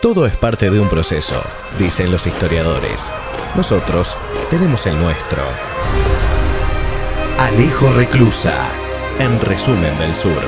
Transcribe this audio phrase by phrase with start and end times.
[0.00, 1.42] Todo es parte de un proceso,
[1.76, 3.10] dicen los historiadores.
[3.56, 4.16] Nosotros
[4.48, 5.42] tenemos el nuestro.
[7.36, 8.68] Alejo Reclusa,
[9.18, 10.40] en resumen del sur.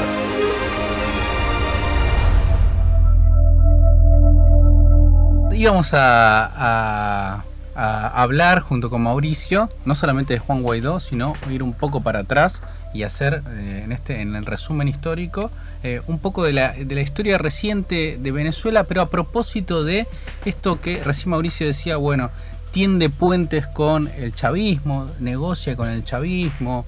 [5.53, 7.43] Íbamos a,
[7.75, 12.63] hablar junto con Mauricio, no solamente de Juan Guaidó, sino ir un poco para atrás
[12.93, 15.51] y hacer eh, en, este, en el resumen histórico
[15.83, 20.07] eh, un poco de la, de la, historia reciente de Venezuela, pero a propósito de
[20.45, 22.31] esto que recién Mauricio decía, bueno,
[22.73, 26.85] tiende puentes con el chavismo, negocia con el chavismo,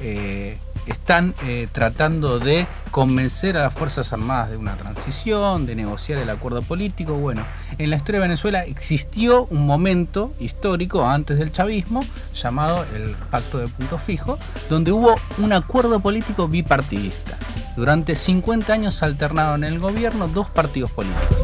[0.00, 6.18] eh, están eh, tratando de convencer a las Fuerzas Armadas de una transición, de negociar
[6.18, 7.14] el acuerdo político.
[7.14, 7.44] Bueno,
[7.78, 13.58] en la historia de Venezuela existió un momento histórico antes del chavismo llamado el Pacto
[13.58, 14.38] de Punto Fijo,
[14.68, 17.38] donde hubo un acuerdo político bipartidista.
[17.76, 21.36] Durante 50 años alternaron en el gobierno dos partidos políticos.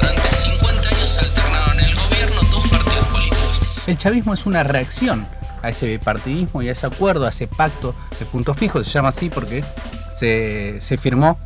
[0.00, 3.86] Durante 50 años alternaron en el gobierno dos partidos políticos.
[3.86, 5.26] El chavismo es una reacción
[5.62, 9.08] a ese bipartidismo y a ese acuerdo, a ese pacto de punto fijo, se llama
[9.08, 9.64] así porque
[10.10, 11.38] se, se firmó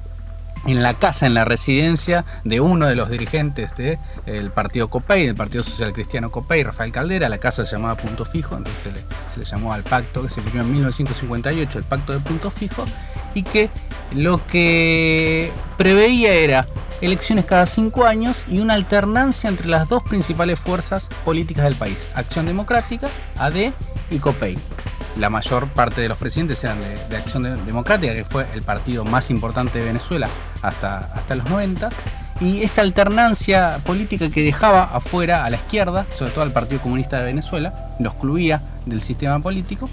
[0.66, 5.34] en la casa, en la residencia de uno de los dirigentes del partido COPEI, del
[5.34, 7.28] Partido Social Cristiano COPEI, Rafael Caldera.
[7.28, 10.28] La casa se llamaba Punto Fijo, entonces se le, se le, llamó al pacto que
[10.28, 12.84] se firmó en 1958, el pacto de Punto Fijo,
[13.34, 13.68] y que
[14.14, 16.66] lo que preveía era
[17.00, 22.08] elecciones cada cinco años y una alternancia entre las dos principales fuerzas políticas del país,
[22.14, 23.72] Acción Democrática, AD
[24.14, 24.58] y
[25.18, 29.30] la mayor parte de los presidentes eran de, Acción Democrática, que fue el partido más
[29.30, 30.28] importante de Venezuela
[30.62, 31.90] hasta, hasta los 90.
[32.40, 37.18] Y esta alternancia política que dejaba afuera a la izquierda, sobre todo al Partido Comunista
[37.18, 39.88] de Venezuela, lo excluía del sistema político,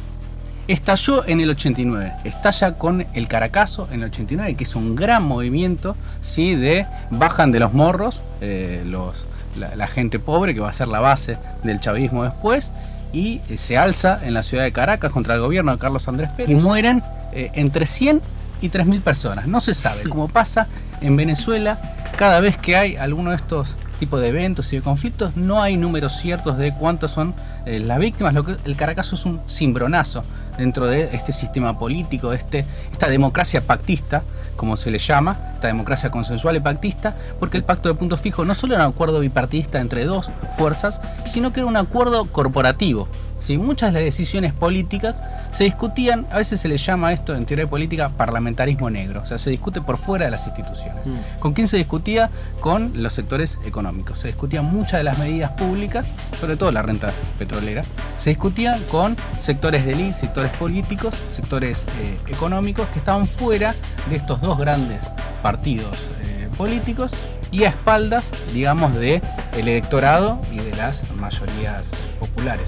[0.67, 2.13] estalló en el 89.
[2.23, 6.55] Estalla con el Caracazo en el 89, que es un gran movimiento ¿sí?
[6.55, 9.25] de bajan de los morros eh, los,
[9.55, 12.71] la gente pobre, que va a ser la base del chavismo después
[13.13, 16.31] y eh, se alza en la ciudad de Caracas contra el gobierno de Carlos Andrés
[16.31, 17.03] Pérez y mueren
[17.33, 18.21] eh, entre 100
[18.61, 19.47] y 3.000 personas.
[19.47, 20.67] No se sabe, como pasa
[21.01, 21.79] en Venezuela,
[22.17, 25.77] cada vez que hay alguno de estos tipos de eventos y de conflictos, no hay
[25.77, 27.33] números ciertos de cuántas son
[27.65, 28.33] eh, las víctimas.
[28.33, 30.23] Lo que, el Caracazo es un cimbronazo
[30.61, 34.21] dentro de este sistema político, este, esta democracia pactista,
[34.55, 38.45] como se le llama, esta democracia consensual y pactista, porque el pacto de punto fijo
[38.45, 43.07] no solo era un acuerdo bipartidista entre dos fuerzas, sino que era un acuerdo corporativo.
[43.41, 43.57] ¿Sí?
[43.57, 45.21] Muchas de las decisiones políticas
[45.51, 49.37] se discutían, a veces se le llama esto en teoría política parlamentarismo negro, o sea,
[49.37, 51.05] se discute por fuera de las instituciones.
[51.05, 51.39] Mm.
[51.39, 52.29] ¿Con quién se discutía?
[52.59, 54.19] Con los sectores económicos.
[54.19, 56.05] Se discutían muchas de las medidas públicas,
[56.39, 57.83] sobre todo la renta petrolera,
[58.17, 63.75] se discutían con sectores de élite, sectores políticos, sectores eh, económicos que estaban fuera
[64.09, 65.03] de estos dos grandes
[65.41, 67.13] partidos eh, políticos
[67.51, 69.21] y a espaldas, digamos, de
[69.53, 72.67] el electorado y de las mayorías populares.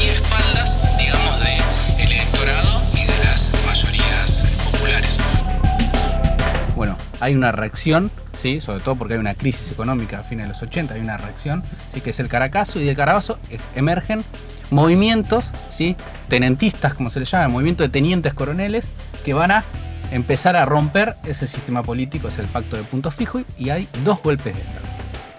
[0.00, 5.18] Y a espaldas, digamos, de el electorado y de las mayorías populares.
[6.74, 8.10] Bueno, hay una reacción,
[8.40, 8.60] ¿sí?
[8.60, 11.62] sobre todo porque hay una crisis económica a fines de los 80, hay una reacción,
[11.92, 12.00] ¿sí?
[12.00, 13.38] que es el Caracazo, y del Carabazo
[13.74, 14.24] emergen
[14.70, 15.96] movimientos, ¿sí?
[16.28, 18.88] tenentistas, como se les llama, movimiento de tenientes coroneles,
[19.24, 19.64] que van a
[20.10, 24.22] empezar a romper ese sistema político, es el pacto de punto fijo, y hay dos
[24.22, 24.91] golpes de Estado.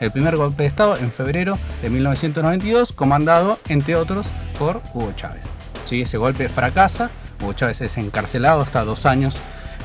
[0.03, 4.27] El primer golpe de Estado en febrero de 1992, comandado, entre otros,
[4.59, 5.45] por Hugo Chávez.
[5.89, 7.09] Ese golpe fracasa,
[7.39, 9.37] Hugo Chávez es encarcelado, está dos años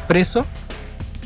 [0.09, 0.45] preso.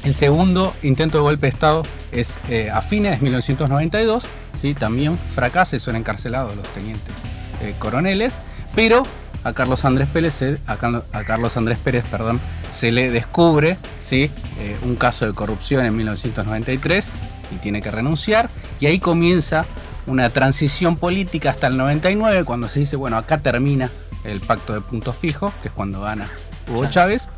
[0.04, 4.24] El segundo intento de golpe de Estado es eh, a fines de 1992,
[4.60, 4.74] ¿sí?
[4.74, 7.14] también fracasa y son encarcelados los tenientes
[7.62, 8.34] eh, coroneles,
[8.74, 9.04] pero
[9.44, 14.30] a Carlos Andrés Pérez, a, Carlos Andrés Pérez perdón, se le descubre ¿sí?
[14.60, 17.10] Eh, un caso de corrupción en 1993
[17.52, 18.50] y tiene que renunciar.
[18.80, 19.64] Y ahí comienza
[20.06, 23.90] una transición política hasta el 99, cuando se dice, bueno, acá termina
[24.24, 26.28] el pacto de punto fijo, que es cuando gana
[26.68, 27.28] Hugo Chávez,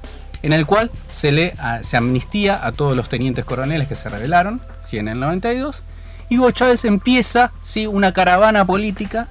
[0.43, 4.61] en el cual se, le, se amnistía a todos los tenientes coroneles que se rebelaron,
[4.85, 4.99] ¿sí?
[4.99, 5.83] en el 92,
[6.29, 7.87] y Hugo Chávez empieza ¿sí?
[7.87, 9.29] una caravana política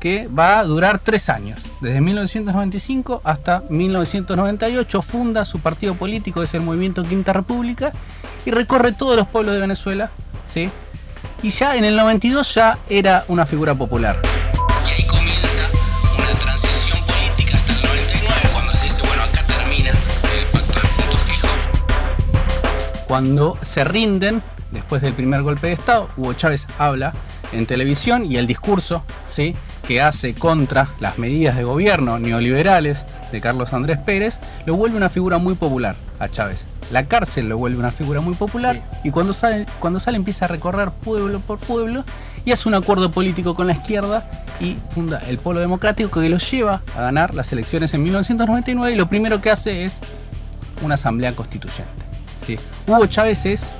[0.00, 1.62] que va a durar tres años.
[1.84, 7.92] Desde 1995 hasta 1998 funda su partido político, es el Movimiento Quinta República,
[8.46, 10.10] y recorre todos los pueblos de Venezuela,
[10.50, 10.70] ¿sí?
[11.42, 14.16] Y ya en el 92 ya era una figura popular.
[14.88, 15.60] Y ahí comienza
[16.16, 20.88] una transición política hasta el 99, cuando se dice, bueno, acá termina el pacto de
[20.88, 21.48] punto fijo.
[23.06, 27.12] Cuando se rinden, después del primer golpe de Estado, Hugo Chávez habla
[27.52, 29.54] en televisión y el discurso, ¿sí?
[29.86, 35.08] Que hace contra las medidas de gobierno neoliberales de Carlos Andrés Pérez, lo vuelve una
[35.08, 36.66] figura muy popular a Chávez.
[36.90, 40.48] La cárcel lo vuelve una figura muy popular y cuando sale, cuando sale empieza a
[40.48, 42.04] recorrer pueblo por pueblo
[42.44, 46.38] y hace un acuerdo político con la izquierda y funda el Polo Democrático que lo
[46.38, 50.00] lleva a ganar las elecciones en 1999 y lo primero que hace es
[50.82, 52.04] una asamblea constituyente.
[52.86, 53.72] Hugo Chávez es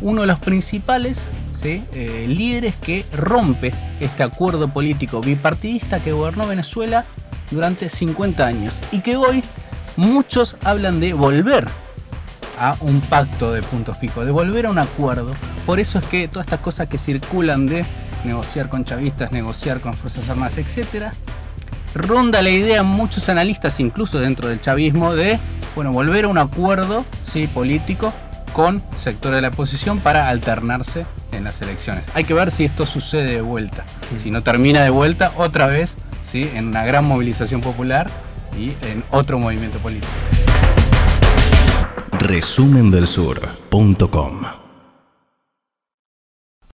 [0.00, 1.22] uno de los principales
[1.64, 7.04] eh, líderes que rompe este acuerdo político bipartidista que gobernó Venezuela
[7.50, 9.42] durante 50 años y que hoy
[9.96, 11.66] muchos hablan de volver
[12.58, 15.34] a un pacto de punto fijo, de volver a un acuerdo.
[15.64, 17.84] Por eso es que todas estas cosas que circulan de
[18.24, 21.14] negociar con chavistas, negociar con Fuerzas Armadas, etcétera,
[21.94, 25.38] ronda la idea muchos analistas, incluso dentro del chavismo, de
[25.74, 27.46] bueno, volver a un acuerdo ¿sí?
[27.46, 28.12] político
[28.52, 32.06] con sectores de la oposición para alternarse en las elecciones.
[32.14, 33.84] Hay que ver si esto sucede de vuelta.
[34.22, 36.50] Si no termina de vuelta, otra vez, ¿sí?
[36.54, 38.10] en una gran movilización popular
[38.58, 40.12] y en otro movimiento político.
[42.20, 44.63] Resumen del Sur.com